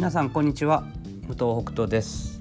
[0.00, 0.84] 皆さんこんにちは。
[1.28, 2.40] 武藤北斗です。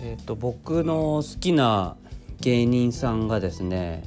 [0.00, 1.96] えっ、と僕の好きな
[2.40, 4.04] 芸人さんがですね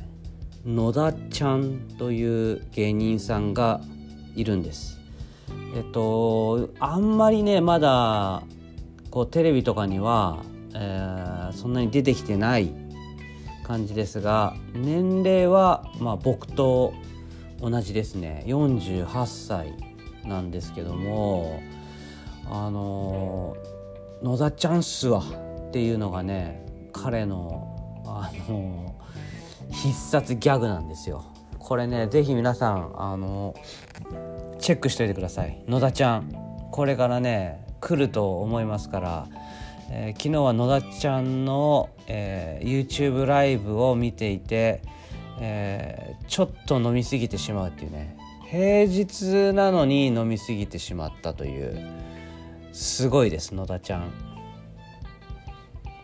[0.65, 3.81] 野田ちゃんという芸人さんが
[4.37, 5.01] いるんです。
[5.76, 8.44] えっ、とあんまりねまだ
[9.12, 10.42] こうテレビとかには、
[10.74, 12.72] えーそんなに出てきてない
[13.63, 16.94] 感じですが年齢はまあ僕と
[17.59, 18.45] 同じですね。
[18.48, 19.73] 48歳
[20.24, 21.60] なんですけども
[22.50, 23.56] あの
[24.22, 25.22] 野田チャンスは
[25.68, 28.96] っていうのがね彼のあの
[29.72, 31.26] 必殺ギャグなんですよ。
[31.60, 33.54] これねぜひ皆さんあの
[34.60, 35.64] チェックしておいてください。
[35.68, 36.32] 野田ちゃん
[36.72, 39.27] これからね来ると思いますから、
[39.91, 44.82] えー昨日は野田ちゃんの、えー YouTube ライブを見ていて、
[45.40, 48.18] えーちょっと飲みすぎてしまうっていうね。
[48.50, 52.07] 平日なのに飲みすぎてしまったという。
[52.78, 54.12] すごいです野田ちゃん。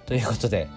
[0.07, 0.67] ということで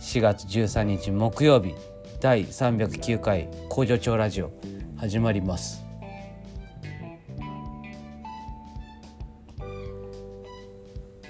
[0.00, 1.76] 4月13日木曜日
[2.20, 4.50] 第309回工場長ラジオ
[4.96, 5.84] 始まります。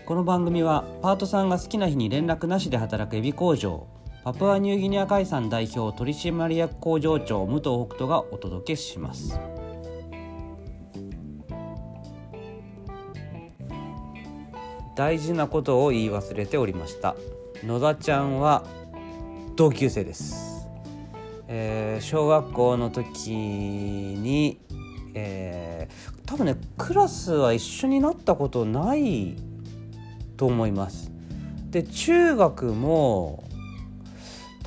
[0.06, 3.86] この番組はパートさんが好きな日に連絡なしで働くエビ工場
[4.24, 9.38] パプアニューギニア海産代表取締役工場長武藤北斗がお届けします
[14.94, 17.16] 大事なことを言い忘れておりました。
[17.64, 18.64] 野田ちゃんは
[19.56, 20.66] 同級生です、
[21.48, 24.58] えー小学校の時に、
[25.14, 29.36] えー多分ねクラスは一緒になったことない
[30.36, 31.12] と思います。
[31.70, 33.44] で中学も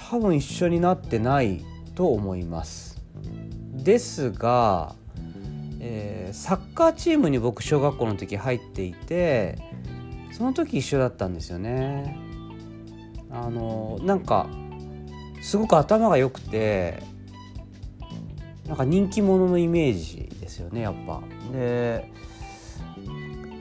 [0.09, 1.65] 多分一緒になってない
[1.95, 3.01] と思います。
[3.73, 4.95] ですが、
[5.79, 9.57] えーサッカーチームに僕小学校の時入っていて
[10.35, 12.17] その時一緒だったんですよね。
[13.31, 14.47] あのなんか
[15.41, 17.01] すごく頭が良くて
[18.67, 21.21] なんか人気者のイメージですよねやっぱ。
[21.53, 22.11] で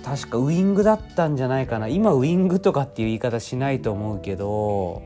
[0.05, 1.87] 確かウイングだったんじゃないかな。
[1.87, 5.03] 今ウイングとかっていう言い方しないと思うけど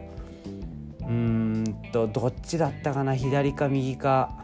[1.00, 3.14] うんとどっちだったかな？
[3.14, 4.42] 左か右か。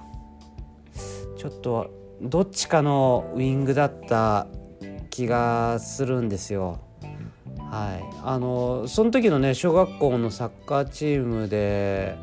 [1.39, 4.47] ちょっとどっちかのウイングだった
[5.09, 6.81] 気がするんですよ。
[7.71, 12.17] はい、あのその時のね小学校のサッカーチームで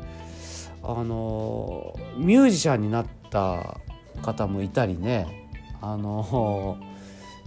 [0.82, 3.78] あのミュージシャンになった
[4.22, 5.50] 方もいたりね
[5.82, 6.78] あの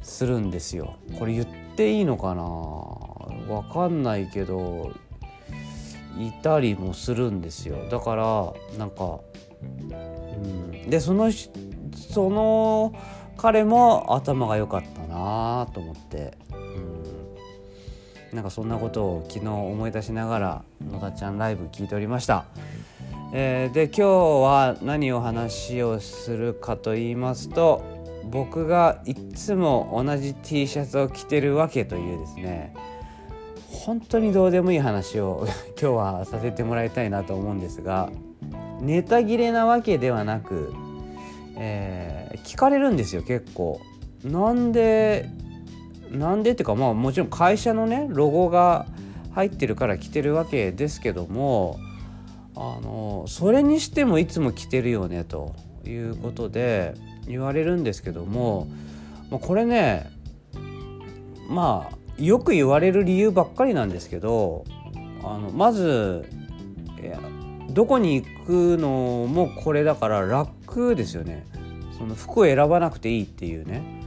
[0.03, 0.97] するんですよ。
[1.17, 2.43] これ言っていいのかな？
[2.43, 4.91] わかんないけど
[6.19, 7.89] いたりもするんですよ。
[7.89, 9.19] だからなんか、
[9.61, 12.93] うん、でそのその
[13.35, 16.37] 彼も頭が良かったなと思って。
[18.35, 22.45] なんかそんなことを昨日思い出しながら野田ちゃんライブ聞いておりました。
[23.31, 24.01] えーで今日
[24.43, 27.81] は何を話をするかと言いますと
[28.29, 32.73] 僕がいつも同じ T シャツを着てるわけというですね
[33.69, 35.47] 本当にどうでもいい話を
[35.81, 38.09] 今日はさせてもらいたいなと思うんですが
[38.79, 40.73] ネタ切れなわけではなく、
[41.57, 43.81] えー聞かれるんですよ結構。
[44.23, 45.29] なんで
[46.11, 48.85] なんでっていうかまあもちろん会社のねロゴが
[49.31, 51.79] 入ってるから着てるわけですけども
[52.55, 55.55] あのそれにしてもいつも着てるよねと
[55.85, 56.93] いうことで
[57.27, 58.67] 言われるんですけども、
[59.29, 60.09] まあ、これね
[61.49, 64.63] まあよく言われる理由ばっかりなんですけど
[65.23, 66.25] あのまず
[67.75, 71.45] どこに行くのもこれだから楽ですよね。
[71.97, 74.04] その服を選ばなくていいっていうね。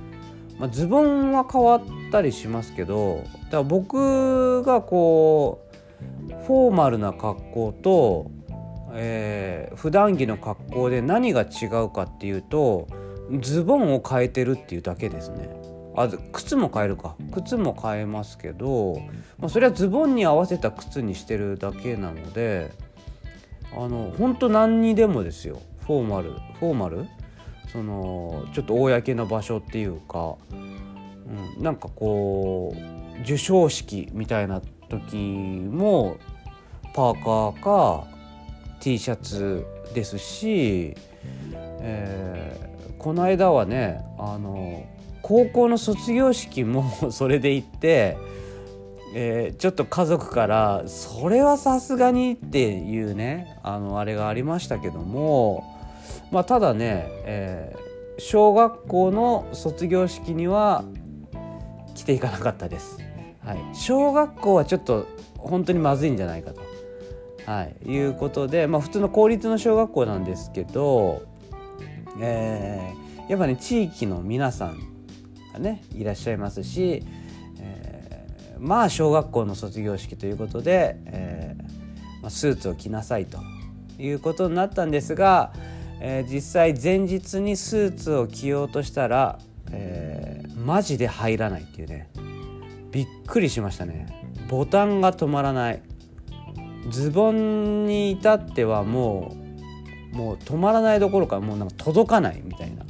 [0.58, 5.64] まあ、ズボンは変わったりしますけどだから僕がこ
[6.28, 8.30] うフォーマルな格好と、
[8.92, 12.88] えー普段着の格好で何が違うかっていうと
[13.40, 15.48] ズボンを変えてるっていうだけですね。
[15.94, 17.14] あ靴も変えるか。
[17.32, 19.00] 靴も変えますけど、
[19.38, 22.72] まあ、それはズボンに合わせた靴にしてるだけなので
[23.72, 25.60] あの本当何にでもですよ。
[25.86, 26.32] フォーマル。
[26.58, 27.06] フォーマル？
[27.72, 36.16] そのちょっと公な場所っていうか、うん、なんかこう授賞式みたいな時も
[36.94, 38.04] パーカーか
[38.80, 40.94] T シャツですし、
[41.80, 42.68] えー
[42.98, 44.84] この間はねあの
[45.22, 48.18] 高校の卒業式も それで行って、
[49.14, 55.77] えーちょっと家族からそれはさすがにっていうねあのあれがありましたけども
[56.30, 57.88] まあただね、えー
[58.18, 60.84] 小学校の卒業式には
[61.94, 62.98] 着ていかなかったです。
[63.44, 65.06] はい、小学校はちょっと
[65.38, 66.60] 本当にまずいんじゃないかと、
[67.46, 71.22] はい、いうことで、まあ、普通の公立の小学校なんですけど、
[72.20, 74.78] えー、やっぱね地域の皆さん
[75.52, 77.04] がねいらっしゃいますし、
[77.60, 83.38] えー、まあ小学校の卒業式ということで、えーま、スーツを着なさいと
[83.98, 85.52] いうことになったんですが、
[86.00, 89.38] えー、実際前日にスーツを着ようとしたら、
[89.72, 92.08] えー、マジで入らないっていうね。
[92.90, 94.06] びっくりしましたね。
[94.48, 95.82] ボタンが止まらない。
[96.90, 99.36] ズボンに至ってはも
[100.12, 102.84] うもう止まらないどころかもうなんか届かないみたいな。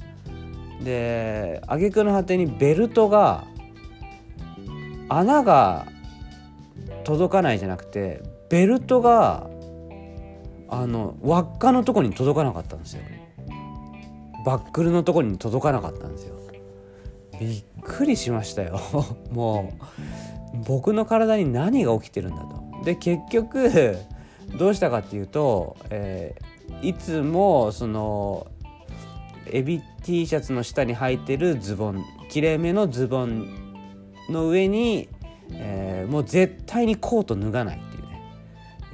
[0.85, 3.45] で挙句の果てにベルトが
[5.09, 5.87] 穴が
[7.05, 9.51] 届かないじゃなくてベルトが
[10.69, 13.03] あの輪っかのとこに届かなかったんですよ。
[14.45, 16.39] バックルのとこに届かなかったんですよ。
[17.41, 18.81] びっくりしましたよ。
[19.31, 19.73] も
[20.55, 22.85] う僕の体に何が起きてるんだと。
[22.85, 23.97] で結局
[24.59, 28.47] どうしたかっていうと、えー、いつもその
[29.51, 33.47] エビ T シャツの下に履いてるズボンきれいめのズボン
[34.29, 35.09] の上に、
[35.53, 37.88] えー、もう絶対にコート脱がない。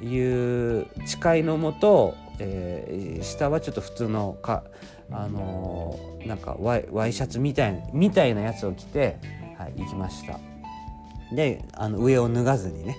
[0.05, 4.63] いう誓いのもと、えー、下はちょっと普通のか
[5.11, 9.17] あのー、なんかワイワイシャツみたいみたいなやつを着て、
[9.57, 10.39] はい、行きました。
[11.31, 12.97] であの上を脱がずにね、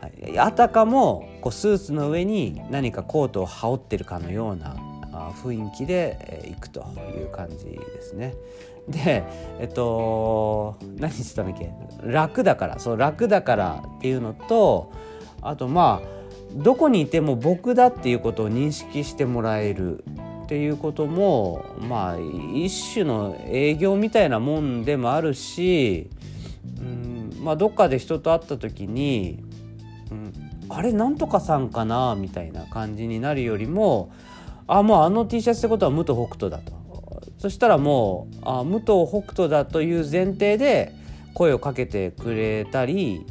[0.00, 4.76] はい、あたかもこうスーツの上に何かコートを羽織ってるかのような
[5.42, 6.84] 雰囲気で、えー、行くと
[7.16, 8.34] いう感じですね。
[8.88, 9.24] で
[9.60, 11.72] えっと何してたんだっけ？
[12.02, 14.92] 楽だからそう楽だからっていうのと
[15.42, 16.22] あとまあ
[16.54, 20.04] どこにいても僕だっていうことを認識してもらえる
[20.44, 26.10] っていうこともまあ一種の営業みたいなもんでもあるし、
[26.78, 29.42] うんまあ、どっかで人と会った時に
[30.10, 30.32] 「うん、
[30.68, 34.10] あれなんとかさんかな?」みたいな感じになるよりも
[34.68, 36.82] 「あもうあの T シャツってことは武藤北斗だ」と。
[37.38, 40.94] そしたらもうあ武藤北斗だという前提で
[41.34, 43.26] 声をかけてくれたり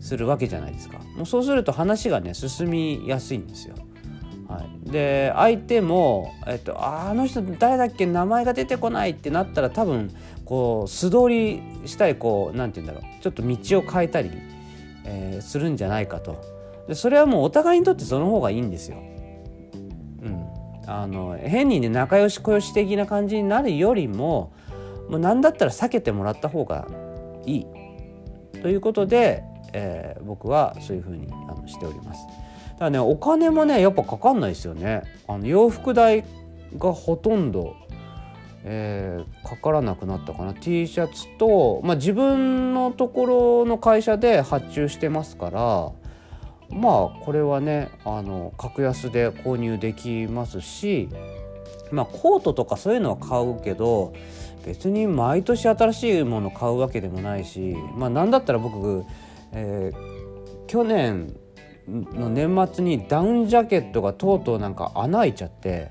[0.00, 0.98] するわけじゃないですか。
[1.16, 3.74] もうそうすると話がね進みやすいんですよ。
[4.48, 10.10] はい、で相手も、えっと、あの人誰だっけ名前が出てこないってなったら多分
[10.44, 13.22] こう素通りしたいこう何て言うんだろう。
[13.22, 14.30] ちょっと道を変えたり、
[15.04, 16.42] えー、するんじゃないかと。
[16.88, 18.96] でそれはもうお互いにとってその方がいいんですよ。
[20.22, 20.46] うん、
[20.86, 24.52] あの変にね仲良し小良し的な感じになるよりも
[25.08, 26.88] もう何だったら避けてもらった方が
[27.46, 27.66] いい。
[28.62, 32.26] ということでえー、僕はそういう風にあのしております。
[32.78, 35.02] ただねお金もねやっぱかかんないですよね。
[35.28, 36.24] あの洋服代
[36.78, 37.76] がほとんど、
[38.64, 45.92] えー、かからなくなったかな T シャツと、まあ、自分のところの会社で発注してますから
[46.70, 51.08] まあこれはねあの格安で購入できますし
[51.90, 54.12] まあコートとかそういうのは買うけど
[54.64, 59.04] 別に毎年新しいもの買うわけでもないしまあ何だったら僕
[59.52, 61.34] えー、去年
[61.88, 65.90] の年末にダウンジャケットがとうとうなんか穴開いちゃって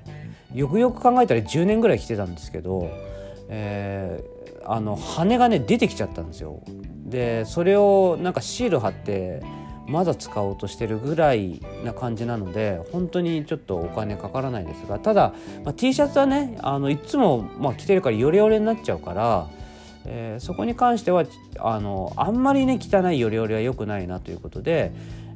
[0.54, 2.90] よくよく考えたら10年ぐらい着てたんですけど、
[3.50, 6.64] えー、あの羽がね出てきちゃったんですよ。
[7.06, 9.42] でそれをなんかシール貼って
[9.88, 15.34] まだ使おうとしてるぐらいな感じなので本当にちょっとお金かからないですがただ、
[15.66, 19.48] まあ、T シャツはねあのいつも、まあ、着てるからヨレヨレになっちゃうから
[20.12, 21.24] えー、そこに関しては
[21.60, 24.92] あのあんまりね汚いよりよりは良くないなということで、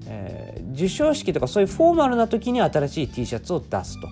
[0.07, 4.07] えー、授賞式とかそういうフォーマルな時に新しい T シャツを出すと。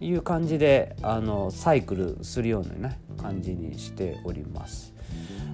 [0.00, 4.92] いう感じであのサイクルするようなね感じにしております。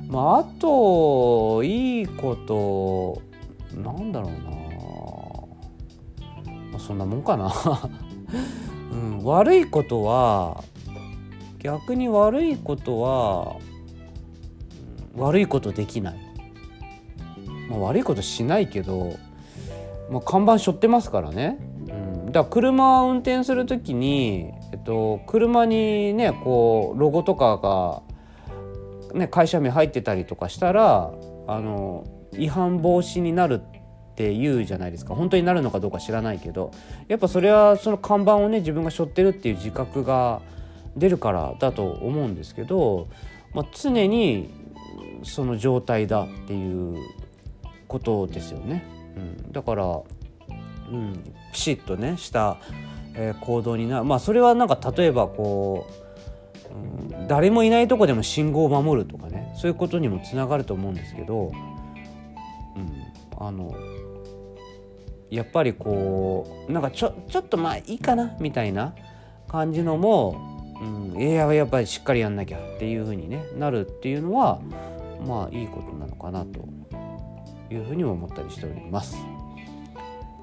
[0.09, 3.23] まあ、あといいこと
[3.81, 4.39] なんだろうな、
[6.73, 7.55] まあ、そんなもんかな、
[8.93, 10.65] うん、悪いことは
[11.61, 13.57] 逆に悪いことは
[15.17, 16.17] 悪いことできない、
[17.69, 19.17] まあ、悪いことしないけど、
[20.11, 28.03] まあ、看板背負ってますからね、うん、だから車を運転する時に、えっと、車にねこうロゴとかが、
[29.19, 31.13] ね、会社名入ってたりとかしたら
[31.47, 35.15] あの違反防止になるって言うじゃないですか。
[35.15, 36.71] 本当になるのかどうか知らないけど
[37.09, 40.43] やっぱそれはその看板をね自分が背負ってるっていう自覚が
[40.97, 43.09] 出るからだと思うんですけど、
[43.55, 44.60] まあ、常に
[45.23, 46.99] その状態だっていう
[47.89, 48.85] ことですよね。
[49.17, 51.13] うん、だから、うん、
[51.53, 52.59] ピシッとねした、
[53.15, 56.11] えー、行動になまあそれはなんか例えばこう
[56.71, 61.53] うん、誰もいないとこでも信号を守るとかねそういうことにもつながると思うんですけど、
[62.77, 63.03] うん、
[63.39, 63.75] あの
[65.31, 68.95] やっぱりこうなんかちょちょっとまあいいかなみたいな
[69.49, 74.61] 感じのも、うん、いややっぱりしっかりやんなきゃっていう風にねなるっていうのは
[75.21, 76.61] まあいいことなのかなと
[77.71, 79.17] いうふうにも思ったりしております。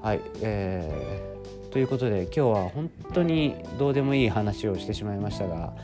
[0.02, 5.74] はい、えー、ということで今日は本当にどうでもいい話をしてしまいましたが、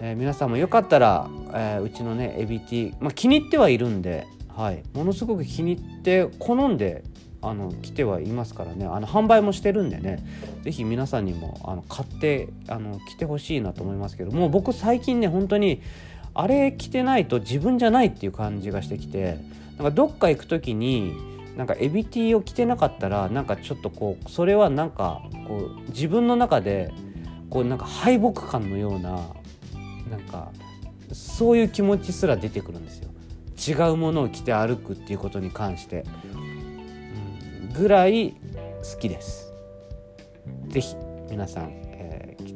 [0.00, 7.02] えー、皆さんもよかったら、えー、うちのねエビティ、まあ、気に入ってはいるんで、はい、ものすごく気に入って好んで
[7.40, 10.24] あの来てはいますからねあの販売もしてるんでね
[10.64, 15.80] 是非皆さんにもあの買ってあの来てほしいなと思いますけどもう僕最近ね本当に
[16.38, 19.38] あれ着てないと自分じゃないっていう感じがしてきて
[19.76, 21.12] なんかどっか行く時に
[21.56, 26.92] なんかエビティを着てなかったらなんかちょっとこうそれはなんかこう自分の中で
[27.50, 29.10] こうなんか敗北感のような
[30.08, 30.52] なんか
[31.12, 33.08] そういう気持ちすら出てくるんですよ。
[33.58, 36.04] 違うものを着て歩くっていうことに関して、
[36.34, 38.36] うん、ぐらい
[38.94, 39.52] 好きです。
[40.68, 40.96] 是非
[41.30, 41.87] 皆さん、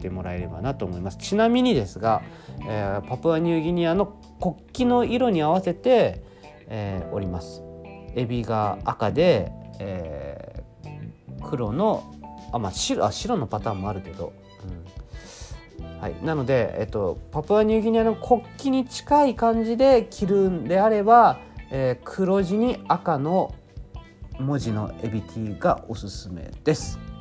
[0.03, 1.19] てもらえればなと思います。
[1.19, 2.23] ちなみにですが、
[2.69, 4.07] えー、パプアニューギニアの
[4.41, 6.23] 国旗の色に合わせて
[6.75, 7.63] えー、おります。
[8.15, 12.15] エビが赤で、えー、黒の
[12.51, 14.33] あまあ白あ白のパターンもあるけど、
[15.79, 16.01] うん。
[16.01, 21.41] はい、なので、えっと、パプアニューギニアの国旗に近い感じで着るんであれば、
[21.71, 23.55] えー、黒地に赤の
[24.41, 27.12] 文字のエビティがおすすめです。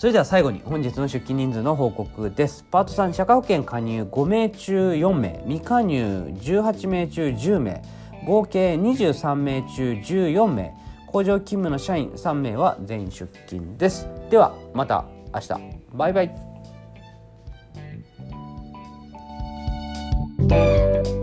[0.00, 2.64] それでは最後に本日の出勤人数の報告です。
[2.70, 5.42] パート3社会保険加入5名中4名。
[5.46, 7.82] 未加入18名中10名。
[8.24, 10.72] 合計23名中14名。
[11.06, 14.08] 工場勤務の社員3名は全員出勤です。
[14.30, 15.04] ではまた
[15.34, 15.48] 明日。
[15.92, 16.22] バイバ
[21.12, 21.19] イ。